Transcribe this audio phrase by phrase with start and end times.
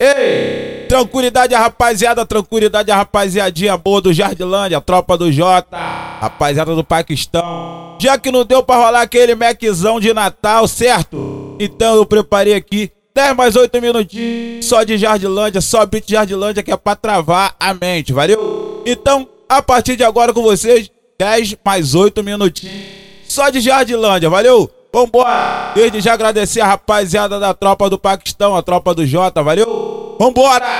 [0.00, 0.86] Ei!
[0.88, 7.96] Tranquilidade, rapaziada, tranquilidade, rapaziadinha boa do Jardilândia, tropa do Jota, rapaziada do Paquistão.
[8.00, 11.56] Já que não deu pra rolar aquele Maczão de Natal, certo?
[11.58, 16.70] Então eu preparei aqui 10 mais 8 minutinhos só de Jardilândia, só beat Jardilândia que
[16.70, 18.84] é pra travar a mente, valeu?
[18.86, 20.88] Então, a partir de agora com vocês,
[21.18, 22.86] 10 mais 8 minutinhos
[23.28, 24.70] só de Jardilândia, valeu?
[24.92, 25.72] Vambora!
[25.74, 29.87] Desde já agradecer a rapaziada da tropa do Paquistão, a tropa do Jota, valeu?
[30.18, 30.66] Vambora!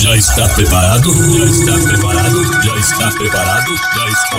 [0.00, 1.12] Já está preparado?
[1.14, 2.44] Já está preparado?
[2.62, 3.76] Já está preparado?
[3.94, 4.36] Já está?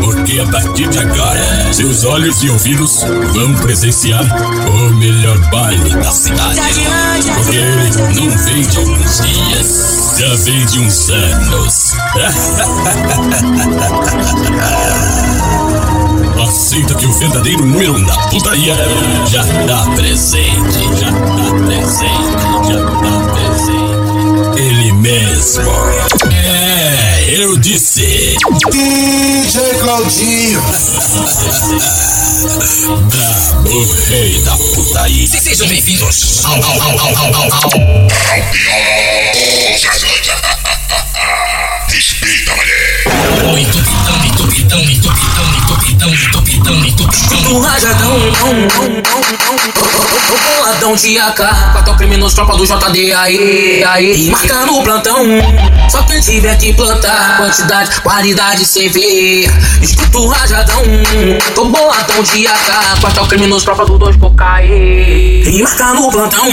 [0.00, 4.24] Porque a partir de agora, seus olhos e ouvidos vão presenciar
[4.68, 6.60] o melhor baile da cidade.
[7.34, 11.92] Porque ele não vem de alguns dias, já vem de uns anos.
[16.42, 18.76] Aceita que o verdadeiro número um da putaria
[19.26, 24.60] já tá presente, já tá presente, já tá presente.
[24.60, 25.70] Ele mesmo.
[26.32, 28.36] É, eu disse.
[28.70, 30.62] DJ Claudinho.
[33.08, 35.26] Brabo rei da putaria.
[35.26, 37.70] Sejam bem-vindos ao, ao, ao, ao, ao, ao, ao.
[41.88, 42.77] Respeita, mané.
[44.78, 47.52] O entupidão, entupidão, entupidão, entupidão, entupidão, entupidão.
[47.52, 48.16] Do rajadão,
[50.56, 51.72] boladão de AK.
[51.72, 54.30] Quatro criminosos, tropa do JD, aí, aí.
[54.30, 55.26] Marcando o plantão,
[55.90, 57.38] só quem tiver que plantar.
[57.38, 59.50] Quantidade, qualidade, cê vê.
[59.82, 60.84] Escuta o rajadão,
[61.56, 63.00] tô boladão de AK.
[63.00, 65.07] Quatro criminosos, tropa do dois cocaí.
[65.50, 66.44] E marcando o plantão,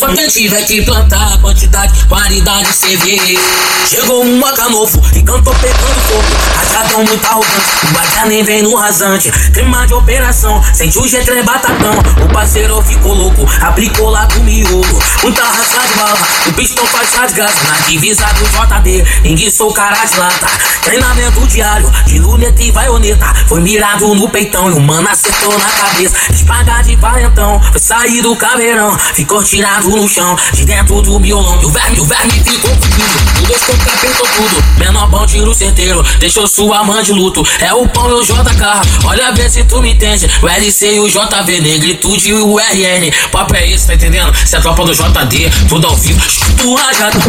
[0.00, 1.38] só quem tiver que plantar.
[1.40, 3.38] Quantidade, qualidade, cê vê.
[3.86, 6.24] Chegou um AK novo e cantou pegando fogo.
[6.56, 9.30] Rajadão muito arrogante, o guarda nem vem no rasante.
[9.52, 11.94] Clima de operação, sente o G3 batatão.
[12.24, 14.84] O parceiro ficou louco, aplicou lá do miolo.
[15.22, 17.52] Muita raça de bala, o pistão faz rasgado.
[17.68, 20.48] Na divisa do JD, enguiçou cara de lata.
[20.82, 23.26] Treinamento diário, de luneta e vaioneta.
[23.46, 26.16] Foi mirado no peitão e o mano acertou na cabeça.
[26.32, 28.96] Espaga de valentão, foi sair do caveirão.
[29.14, 31.60] Ficou tirado no chão, de dentro do miolão.
[31.60, 33.42] E o verme, o verme ficou fudido.
[33.42, 34.75] O dois apertou tudo.
[35.10, 37.42] Bom tiro certeiro, deixou sua mãe de luto.
[37.60, 40.28] É o pão e o JK, olha ver se tu me entende.
[40.42, 43.10] O LC e o JV, negritude e o RN.
[43.30, 44.32] Papo é esse, tá entendendo?
[44.44, 46.20] Se é tropa do JD, tudo ao vivo.
[46.26, 47.20] Escuta o rajadão.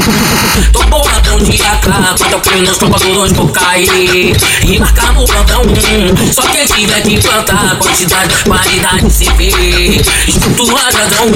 [0.73, 4.33] Tô boladão de AK, quatro criminosos, tropa do dois cocaí.
[4.63, 5.63] E marcar no plantão.
[6.33, 10.01] Só quem tiver que plantar, quantidade, qualidade, se vê.
[10.27, 11.31] Escuta o rajadão.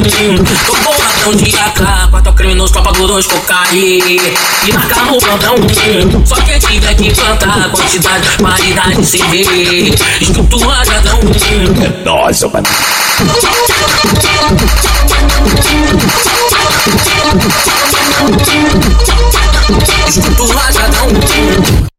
[0.65, 4.19] Tô boladão de AK, quatro criminosos, tropa do dois cocaí.
[4.65, 5.55] E marcar no plantão.
[6.33, 9.93] Só quem tiver que plantar, quantidade, qualidade, se vê.
[10.21, 11.19] Escuta o rajadão.
[12.05, 12.67] Nossa, mano.
[20.07, 21.07] Escuta o rajadão.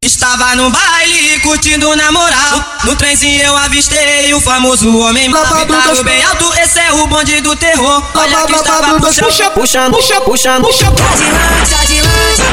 [0.02, 2.64] Estava no baile, curtindo na moral.
[2.84, 7.54] No trenzinho eu avistei o famoso homem Gravitado bem alto, esse é o bonde do
[7.54, 8.02] terror.
[8.14, 10.96] Olha que estava puxando, puxando, puxa, puxando, puxando.
[11.64, 12.44] Jadilândia,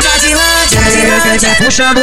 [0.00, 2.00] Jadilândia, Jadilândia, puxando.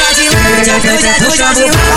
[0.00, 1.90] Jadilândia, puxando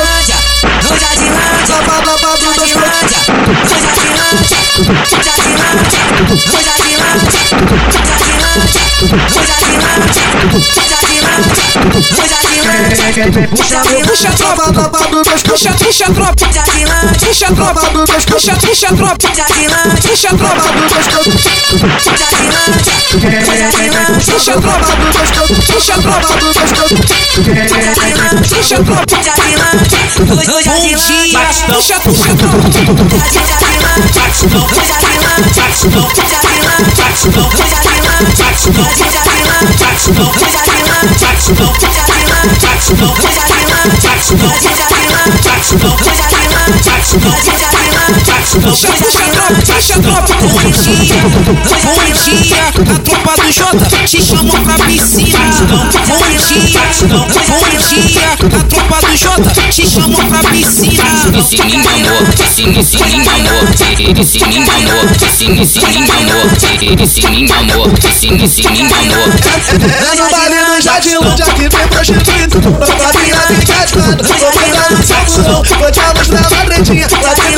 [0.09, 0.48] forte.
[0.61, 3.13] 蹲下去拉住不要跑不要去拉住
[3.67, 7.37] 站去拉住站下去拉住站去拉住站下去拉住站
[8.19, 8.57] 去拉
[9.79, 12.28] 住站下去拉
[13.09, 16.35] Puxa a tropa, puxa, puxa a tropa,
[17.17, 20.69] puxa a tropa, puxa, puxa a tropa, puxa a tropa, puxa a tropa,
[25.65, 26.97] puxa a tropa, puxa a tropa.
[30.65, 30.97] Bom dia,
[31.65, 32.69] puxa, puxa a tropa.
[42.99, 44.89] 加加加加起立加加
[45.41, 46.39] 加起立加加
[46.81, 47.68] 加起加
[48.49, 51.21] Faz tá a xatropa, faz a xatropa com energia
[51.83, 55.37] Com energia, a tropa do Jota te chamou pra piscina.
[56.07, 56.81] Com energia,
[57.45, 61.03] com energia, a tropa do Jota te chamou pra piscina.
[61.43, 62.17] Se me enganou,
[62.51, 63.61] se me se me enganou
[63.99, 64.99] Ele se me enganou,
[65.37, 66.41] se me se me enganou
[66.81, 67.85] Ele se me enganou,
[68.19, 72.61] se me se me enganou É no baile no jardim, onde é que vem prostituído
[72.61, 76.51] Nossa mina tem que é de quatro, vou pegar no seu fusão Vou te mostrar
[76.51, 77.48] uma pretinha, lá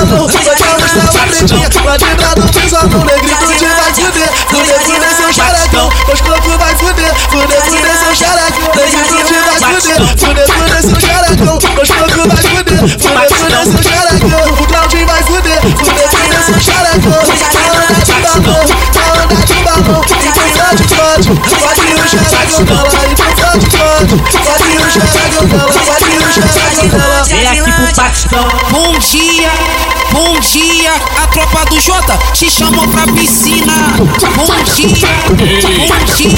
[0.00, 7.14] Vai vibrar no pisão, negritude vai fuder Fuder, fuder seu xarecão Os corpos vai fuder
[7.28, 12.78] Fuder, fuder seu xarecão Negritude vai fuder Fuder, fuder seu xarecão Os corpos vai fuder
[12.78, 17.20] Fuder, fuder seu xarecão O Claudinho vai fuder Fuder, fuder seu xarecão
[17.52, 18.64] Falando de babão
[18.94, 24.90] Falando de babão Ensina de código Pode o xarecão dela Ensina de código Pode o
[24.90, 29.29] xarecão dela Pode o xarecão dela Vem aqui pro Paquistão Bom dia
[31.40, 33.72] tropa do Jota te chamou pra piscina.
[34.36, 35.34] Bom dia, bom
[36.14, 36.28] dia.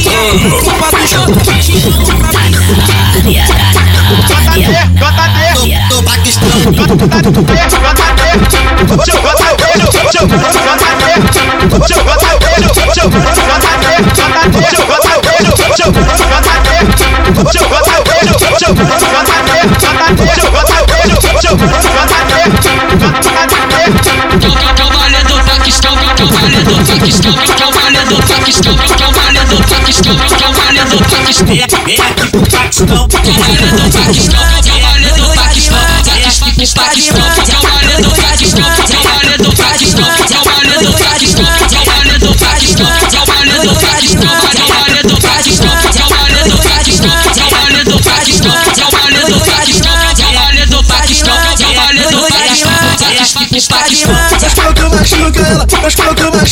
[0.63, 2.63] Tropa do Jota te chamou pra piscina.
[5.89, 6.49] Do Paquistão.
[24.33, 24.82] Calvalha do
[26.23, 31.47] Paquistão, calvalha do Paquistão, calvalha do Paquistão, calvalha do Paquistão, calvalha do Paquistão.
[31.49, 33.09] Vem aqui, vem aqui pro Paquistão.
[33.09, 35.81] Calvalha do Paquistão, calvalha do Paquistão,
[36.75, 37.25] Paquistão,
[37.61, 44.31] calvalha do Paquistão, calvalha do Paquistão, calvalha do Paquistão, calvalha do Paquistão, calvalha do Paquistão,
[44.31, 51.35] calvalha do Paquistão, calvalha do Paquistão, calvalha do Paquistão, calvalha do Paquistão, calvalha do Paquistão,
[51.59, 52.73] calvalha do Paquistão,
[53.69, 54.13] Paquistão.
[54.41, 56.02] Meus cocos machuca ela, meus cocos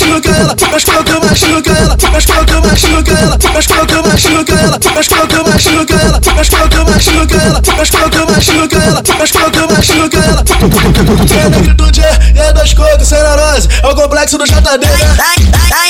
[0.01, 3.67] machuca ela, mas qual que eu machuca ela, mas qual que eu machuca ela, mas
[3.67, 6.85] qual que eu machuca ela, mas qual que eu machuca ela, mas qual que eu
[6.85, 10.45] machuca ela, mas qual que eu machuca ela, mas qual que eu machuca ela.
[11.31, 14.87] É da atitude, é das cores, é na cenarose, é o complexo do JD.
[14.87, 15.90] Vai, vai, vai.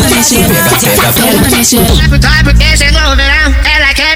[2.21, 4.15] Só porque cê não verão, ela quer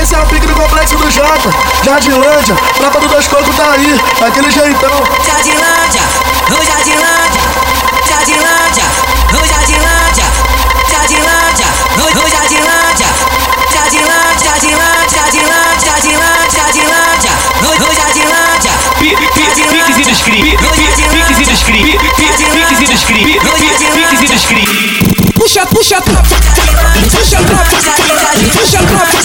[0.00, 1.50] Esse é o pique do complexo do Jota,
[1.82, 5.02] Jardilândia, tropa do dois cocos tá aí, daquele jeitão.
[5.24, 6.02] Jardilândia,
[6.50, 7.40] o Jardilândia,
[8.06, 8.84] Jardilândia,
[9.32, 10.24] no Jardilândia,
[10.90, 11.66] Jardilândia,
[11.96, 12.33] no no Jardilândia,
[14.42, 18.72] Jardilândia, Jardilândia, Jardilândia, Jardilândia, Jardilândia, no no Jardilândia.
[18.98, 20.40] Piques e descri,
[21.12, 21.80] piques e descri,
[22.16, 23.20] piques e descri,
[23.94, 24.64] piques e descri.
[25.34, 26.36] Puxa, puxa, tropa,
[27.10, 29.23] puxa, tropa, puxa, tropa, puxa,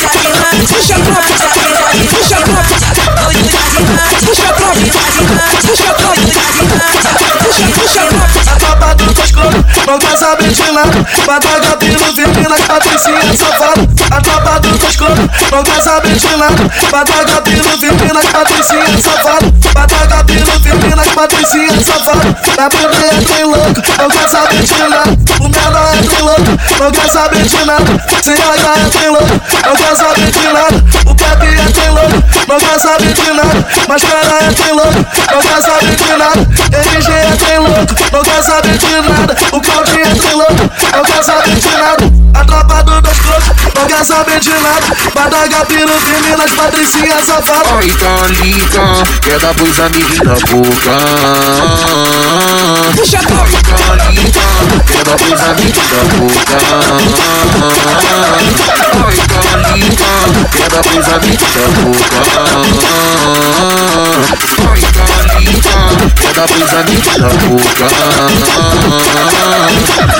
[10.20, 17.42] gostosa bretinando Batalha pino firmina, patricinha safada A tropa do escroto Não gosta bretinando Batalha
[17.42, 24.10] pino firmina, patricinha safada Batalha pino firmina, patricinha safada Na bunda é de louco, não
[24.10, 29.42] gosta bretinando O merda é de louco, não quer gosta bretinando Senhora é de louco,
[29.66, 34.72] não gosta bretinando O Pepe é de louco, não gosta bretinando Mas cara é de
[34.72, 39.69] louco, não gosta bretinando MG é de louco, não gosta bretinando
[44.00, 48.82] crocos, não quer saber de nada Badaga, piro, firme nas patricinhas safadas Ai, calica,
[49.22, 50.92] quer dar pros amiguinhos na boca.
[52.96, 53.20] Puxa.
[53.20, 54.42] Ai, calica,
[54.88, 56.58] quer dar pros amiguinhos na boca.
[59.06, 60.12] Ai, calica,
[60.58, 62.18] quer dar pros amiguinhos na boca.
[64.68, 65.76] Ai, calica,
[66.16, 67.88] quer dar pros amiguinhos na boca.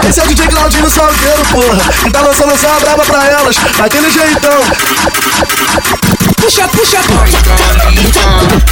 [0.10, 4.62] Esse é o DJ Claudinho Salgueiro, porra tá lançando essa braba pra elas daquele jeitão.
[6.38, 7.38] Puxa, puxa, puxa.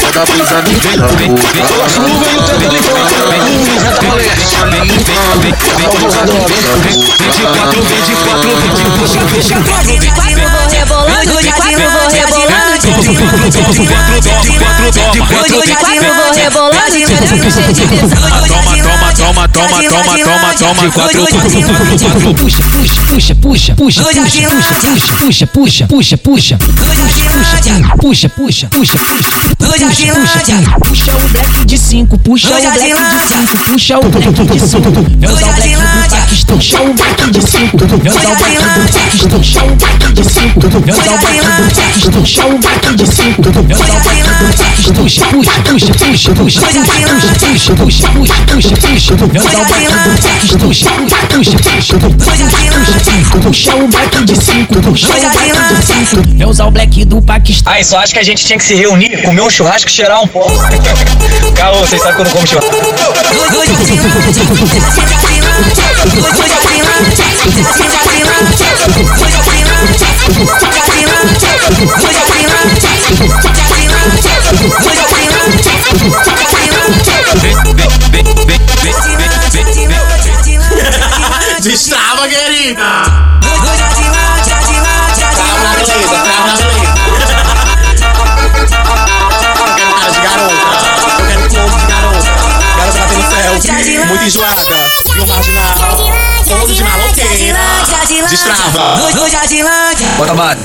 [0.01, 1.35] Manda pros amigos, não vem.
[1.35, 2.19] Pela chuva e o
[2.57, 2.89] vem, vem,
[4.17, 4.57] vem,
[5.27, 7.17] vem, vem, vem, vem, vem, vem,
[9.97, 12.36] De quatro vou rebolando, de quatro vou rebolando.
[19.17, 21.27] Toma, toma, toma, toma, toma, toma, de quatro,
[22.35, 26.57] puxa, puxa, puxa, puxa, puxa, puxa, puxa, puxa, puxa, puxa, puxa, puxa, puxa,
[27.97, 28.97] puxa, puxa, puxa, puxa, puxa,
[30.79, 34.93] puxa o black de cinco, puxa o black de cinco, puxa o black de cinco,
[35.07, 38.57] vem usar o black do Paquistão, puxa o black de cinco, vem usar o black
[38.57, 42.57] do Paquistão, puxa o black de cinco, vem usar o black do Paquistão, puxa o
[42.59, 43.51] black tato de cinto.
[43.53, 44.47] Foi a pilantra.
[44.93, 46.59] Puxa, puxa, puxa, puxa, puxa.
[46.61, 47.33] Foi a pilantra.
[47.39, 49.17] Puxa, puxa, puxa, puxa.
[49.17, 50.11] Foi a pilantra.
[50.41, 50.89] Puxa, puxa,
[51.29, 51.99] puxa, puxa.
[52.19, 53.41] Foi a pilantra.
[53.41, 54.81] Puxa o batom de cinto.
[55.05, 55.77] Foi a pilantra.
[56.35, 57.73] Meu usar o black do Paquistão.
[57.73, 60.21] Ah, só acho que a gente tinha que se reunir, comer um churrasco e cheirar
[60.21, 60.51] um pouco.
[61.55, 62.71] Calma, vocês sabem que eu não como churrasco.
[62.71, 63.27] Foi a pilantra.
[69.17, 69.41] Foi a
[70.81, 72.36] pilantra.
[81.67, 82.83] Estava querida!
[83.41, 84.27] Querida!
[94.07, 94.61] muito enjoada.
[95.15, 95.73] E o marginal,
[96.47, 97.06] todo de maluco.
[98.25, 98.97] Destrava.
[99.13, 100.61] No Jardilândia, Bota bate.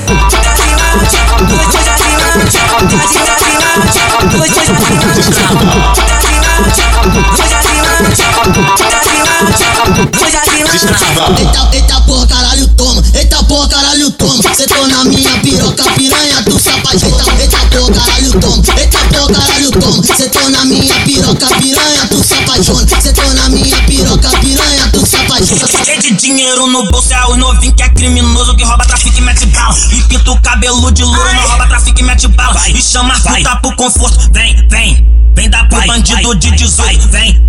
[10.71, 11.33] Destrava.
[11.37, 13.03] Eita, eita porra, caralho, toma.
[13.13, 14.41] Eita porra, caralho, toma.
[14.55, 17.05] Cê tô na minha piroca, piranha do sapato.
[17.05, 18.63] Eita, eita porra, caralho, toma.
[18.77, 20.03] Eita porra, caralho, toma.
[20.03, 23.01] Cê tô na minha piroca, piranha do sapatona.
[23.01, 25.85] Cê tô na minha piroca, piranha do sapatona.
[25.85, 29.21] Cheio de dinheiro no bolso, é o novinho que é criminoso, que rouba, trafica e
[29.21, 29.75] mete bala.
[29.91, 32.69] E pinta o cabelo de louro, não rouba, trafica e mete bala.
[32.69, 35.13] E chama a puta pro conforto, vem, vem.
[35.35, 37.45] Vem dar pro bandido de 18, vem.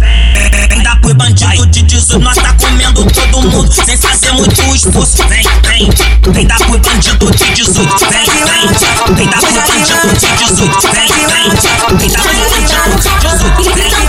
[0.69, 5.23] Vem dar pro bandido de 18, nós tá comendo todo mundo, sem fazer muito esforço.
[5.29, 5.91] Vem, vem.
[6.33, 9.15] Vem dar pro bandido de 18, vem, vem.
[9.15, 11.51] Vem dar pro bandido de 18, vem, vem.
[11.99, 14.04] Vem dar pro bandido de 18, vem, vem.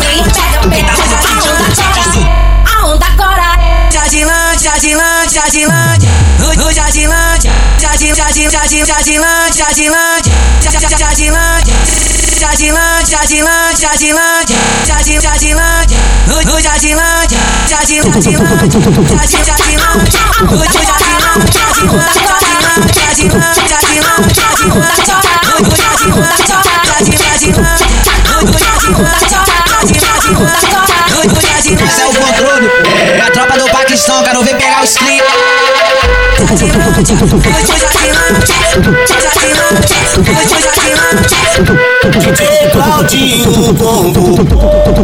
[4.76, 10.36] Jardilândia, Jardilândia, Jardilândia No Jardilândia Jardim, Jardim, Jardim, Jardilândia, Jardilândia
[10.76, 11.76] Jardilândia
[12.40, 17.40] Jardilândia, Jardilândia, Jardilândia Jardim, Jardilândia No Jardilândia
[17.72, 18.50] Jardim, Jardilândia
[19.16, 20.12] Jardim, Jardilândia
[20.44, 21.16] No Jardilândia
[21.86, 26.36] Jardilândia Jardilândia, Jardilândia No no Jardilândia
[26.76, 28.05] Jardim, Jardilândia
[33.96, 35.26] Paquistão, quero ver pegar os clipes.
[42.20, 44.36] DJ Claudinho Congo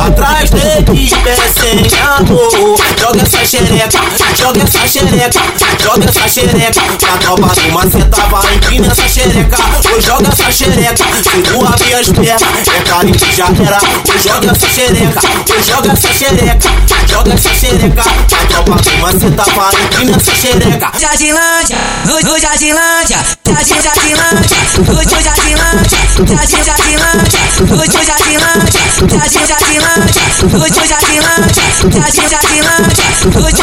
[0.01, 3.99] Atrás deles descem amor Joga essa xereca,
[4.37, 5.41] joga essa xereca
[5.81, 9.57] Joga essa xereca Pra tropa do maceta vai empina essa xereca
[9.93, 13.79] Oi, joga essa xereca Se tu abrir as pernas É carinho que já era
[14.09, 16.69] Oi, joga essa xereca Oi, joga essa xereca
[17.07, 23.81] Joga essa xereca Pra tropa do maceta vai empina essa xereca Jardilândia, no Jardilândia, Jardim
[23.81, 24.57] Jardilândia,
[24.87, 26.27] no Jardilândia, No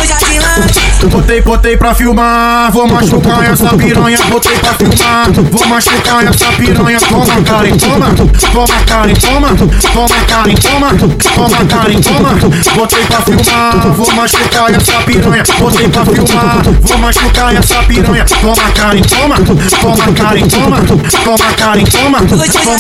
[0.05, 0.83] Jardilândia.
[1.11, 4.19] Botei, botei pra filmar, vou machucar essa piranha.
[4.29, 6.99] Botei pra filmar, vou machucar essa piranha.
[7.01, 8.15] Toma, Karen, toma,
[8.53, 9.49] toma, Karen, toma,
[9.93, 10.91] toma, Karen, toma,
[11.35, 12.35] toma, Karen, toma.
[12.75, 15.45] Botei pra filmar, vou machucar essa piranha.
[15.59, 18.25] Botei pra filmar, vou machucar essa piranha.
[18.25, 19.37] Toma, Karen, toma,
[19.81, 20.81] toma, Karen, toma,
[21.25, 22.19] toma, Karen, toma,
[22.53, 22.79] toma,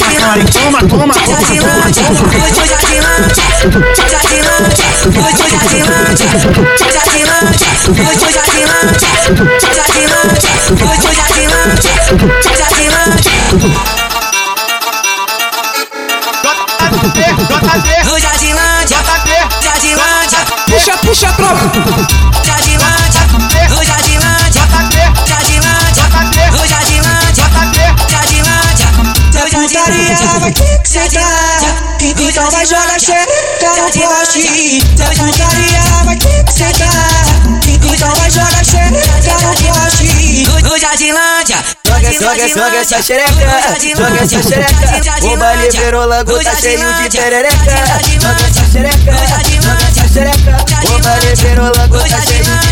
[0.50, 1.14] toma, toma, toma,
[18.18, 18.67] Jardilândia,
[32.38, 33.28] Então vai jogar xereca
[33.76, 34.80] no poste.
[34.96, 37.26] Seu putaria vai ter que sentar.
[37.66, 40.46] Então vai jogar xereca no poste.
[40.62, 43.32] No Jardilândia, Joga, joga, joga essa xereca,
[43.96, 45.26] joga essa xereca.
[45.26, 47.56] O baile virou lago, tá cheio de perereca.
[48.20, 49.12] Joga essa xereca,
[49.60, 50.56] joga essa xereca.
[50.94, 52.67] O baile virou lago, tá cheio de perereca.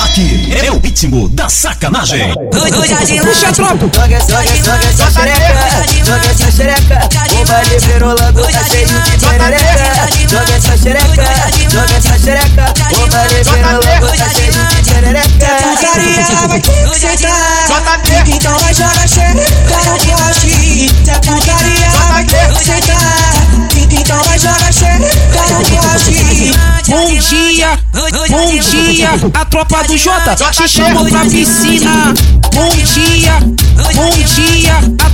[0.00, 2.34] Aqui é o ritmo da sacanagem.
[2.50, 3.88] Puxa, tropa.
[3.94, 7.08] Joga, joga, joga essa xereca, joga essa xereca.
[7.40, 10.08] O baile virou lago, tá cheio de perereca.
[10.28, 11.24] Joga essa xereca,
[11.70, 12.74] joga essa xereca.
[12.92, 15.46] O baile virou lago, tá cheio de perereca.
[15.62, 17.72] putaria vai ter que sentar.
[18.26, 19.76] Então vai jogar xereca.
[19.86, 20.90] No poste.
[21.04, 21.90] Se a putaria.
[22.10, 23.32] vai ter que sentar.
[23.90, 25.42] Então vai jogar xereca.
[25.50, 26.72] No poste.
[26.88, 30.34] Bom dia, bom dia, a tropa do Jota.
[30.34, 32.14] te chamou pra piscina.
[32.54, 33.38] Bom dia,
[33.94, 34.51] bom dia,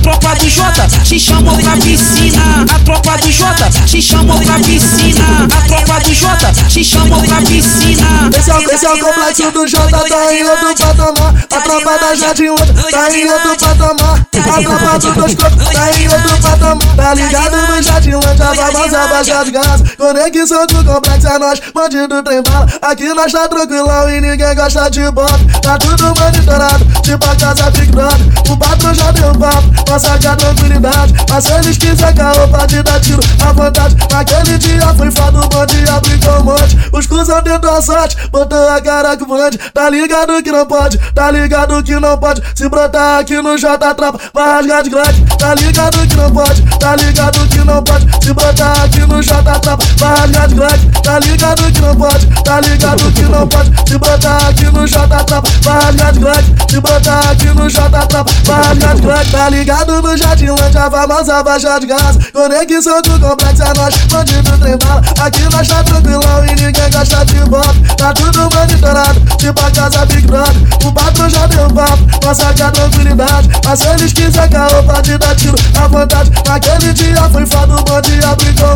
[0.01, 2.65] tropa do Jota te chamou pra piscina.
[2.73, 5.23] A tropa do Jota te chamou pra piscina.
[5.57, 8.29] A tropa do Jota te chamou pra piscina.
[8.37, 11.33] Esse é, o- esse é o complexo do Jota, tá em outro patamar.
[11.51, 12.45] A tropa da Jardim
[12.91, 14.25] tá em outro patamar.
[14.39, 16.95] A tropa do Tosco tá em outro patamar.
[16.95, 19.81] Tá ligado no Jardim Outra, vamos abaixar de gás.
[19.97, 22.67] Conexão do complexo é nós, bandido tem bala.
[22.81, 25.39] Aqui nós tá tranquilão e ninguém gosta de bota.
[25.61, 28.27] Tá tudo monitorado, tipo a casa Brother.
[28.49, 31.13] O patrão já deu papo, passa com a tranquilidade.
[31.27, 33.97] Mas eles quiser caô, pode dar tiro à vontade.
[34.11, 36.77] Naquele dia foi foda, o bonde aplicou um monte.
[36.93, 39.57] Os cuzão tentou a sorte, botou a cara com bonde.
[39.73, 42.43] Tá ligado que não pode, tá ligado que não pode.
[42.53, 45.25] Se brotar aqui no J Trapa, vai rasgar de grade.
[45.37, 48.23] Tá ligado que não pode, tá ligado que não pode.
[48.23, 50.91] Se brotar aqui no J Trapa, vai rasgar de grade.
[51.03, 53.89] Tá ligado que não pode, tá ligado que não pode.
[53.89, 56.55] Se brotar aqui no J Trapa, vai rasgar de grade.
[56.69, 59.31] Se brotar aqui no J Trapa, vai rasgar de grade.
[59.31, 62.17] Tá ligado no Jardilândia, vamos abaixar de gás.
[62.33, 65.01] Conexão do complexo é nós, bandido tem bala.
[65.21, 67.75] Aqui nós tá tranquilão e ninguém gosta de bota.
[67.97, 70.55] Tá tudo monitorado, tipo a casa Big Brother.
[70.85, 73.49] O patrão já deu papo, passa com a tranquilidade.
[73.65, 76.31] Mas se eles quiser caô, pode dar tiro à vontade.
[76.47, 78.19] Naquele dia foi foda, o bonde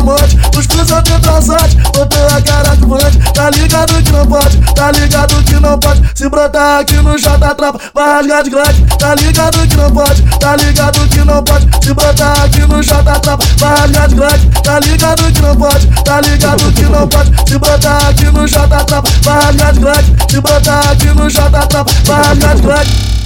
[0.00, 0.38] um monte.
[0.56, 3.18] Os cruzão tentou a sorte, botou a cara com bonde.
[3.32, 6.02] Tá ligado que não pode, tá ligado que não pode.
[6.14, 8.86] Se brotar aqui no J Trapa, vai rasgar de grade.
[8.98, 11.68] Tá ligado que não pode, tá ligado que não pode.
[11.84, 14.46] Se brotar aqui no J Trapa, vai de grade.
[14.62, 17.30] Tá ligado que não pode, tá ligado que não pode.
[17.48, 20.16] Se brotar aqui no J Trapa, vai de grade.
[20.30, 23.23] Se brotar aqui no J Trapa, vai de grade.